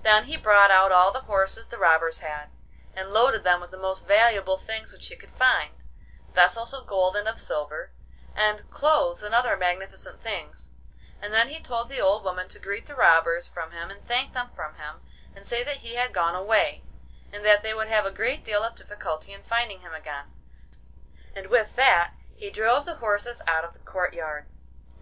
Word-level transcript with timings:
Then 0.00 0.24
he 0.24 0.38
brought 0.38 0.70
out 0.70 0.92
all 0.92 1.10
the 1.12 1.20
horses 1.28 1.68
the 1.68 1.76
robbers 1.76 2.20
had, 2.20 2.48
and 2.94 3.12
loaded 3.12 3.44
them 3.44 3.60
with 3.60 3.70
the 3.70 3.76
most 3.76 4.06
valuable 4.06 4.56
things 4.56 4.90
which 4.90 5.06
he 5.08 5.14
could 5.14 5.30
find—vessels 5.30 6.72
of 6.72 6.86
gold 6.86 7.14
and 7.16 7.28
of 7.28 7.38
silver, 7.38 7.92
and 8.34 8.70
clothes 8.70 9.22
and 9.22 9.34
other 9.34 9.58
magnificent 9.58 10.22
things—and 10.22 11.34
then 11.34 11.48
he 11.50 11.60
told 11.60 11.90
the 11.90 12.00
old 12.00 12.24
woman 12.24 12.48
to 12.48 12.58
greet 12.58 12.86
the 12.86 12.94
robbers 12.94 13.46
from 13.46 13.72
him 13.72 13.90
and 13.90 14.06
thank 14.08 14.32
them 14.32 14.48
from 14.56 14.76
him, 14.76 15.02
and 15.36 15.46
say 15.46 15.62
that 15.62 15.84
he 15.84 15.96
had 15.96 16.14
gone 16.14 16.34
away, 16.34 16.82
and 17.30 17.44
that 17.44 17.62
they 17.62 17.74
would 17.74 17.88
have 17.88 18.06
a 18.06 18.10
great 18.10 18.42
deal 18.42 18.62
of 18.62 18.74
difficulty 18.74 19.34
in 19.34 19.42
finding 19.42 19.80
him 19.80 19.92
again, 19.92 20.32
and 21.36 21.48
with 21.48 21.76
that 21.76 22.14
he 22.36 22.48
drove 22.48 22.86
the 22.86 22.94
horses 23.04 23.42
out 23.46 23.66
of 23.66 23.74
the 23.74 23.78
courtyard. 23.80 24.46